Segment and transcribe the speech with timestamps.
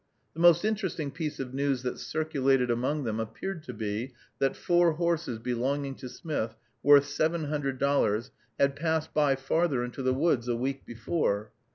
[0.33, 4.93] The most interesting piece of news that circulated among them appeared to be, that four
[4.93, 10.47] horses belonging to Smith, worth seven hundred dollars, had passed by farther into the woods
[10.47, 11.51] a week before.